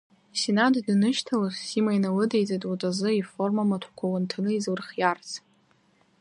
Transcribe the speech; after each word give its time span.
Синаҭ 0.39 0.75
данышьҭалоз 0.85 1.55
Сима 1.65 1.91
иналыдиҵеит 1.97 2.63
уаҵәазы 2.65 3.09
иформа 3.13 3.69
маҭәақәа 3.69 4.05
уанҭаны 4.11 4.51
излырхиарц. 4.53 5.29